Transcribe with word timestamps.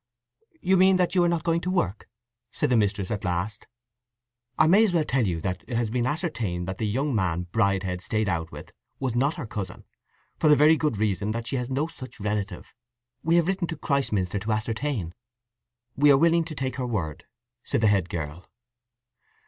"You 0.61 0.77
mean 0.77 0.95
that 0.95 1.13
you 1.13 1.23
are 1.25 1.29
not 1.29 1.43
going 1.43 1.61
to 1.61 1.69
work?" 1.69 2.09
said 2.51 2.71
the 2.71 2.75
mistress 2.75 3.11
at 3.11 3.23
last. 3.23 3.67
"I 4.57 4.65
may 4.65 4.83
as 4.83 4.93
well 4.93 5.05
tell 5.05 5.27
you 5.27 5.39
that 5.41 5.63
it 5.67 5.77
has 5.77 5.91
been 5.91 6.07
ascertained 6.07 6.67
that 6.67 6.79
the 6.79 6.87
young 6.87 7.13
man 7.13 7.43
Bridehead 7.51 8.01
stayed 8.01 8.27
out 8.27 8.51
with 8.51 8.71
was 8.99 9.13
not 9.13 9.35
her 9.35 9.45
cousin, 9.45 9.85
for 10.39 10.49
the 10.49 10.55
very 10.55 10.75
good 10.75 10.97
reason 10.97 11.33
that 11.33 11.45
she 11.45 11.55
has 11.57 11.69
no 11.69 11.85
such 11.85 12.19
relative. 12.19 12.73
We 13.21 13.35
have 13.35 13.47
written 13.47 13.67
to 13.67 13.77
Christminster 13.77 14.39
to 14.39 14.51
ascertain." 14.53 15.13
"We 15.95 16.11
are 16.11 16.17
willing 16.17 16.45
to 16.45 16.55
take 16.55 16.77
her 16.77 16.87
word," 16.87 17.25
said 17.63 17.81
the 17.81 17.85
head 17.87 18.09
girl. 18.09 18.49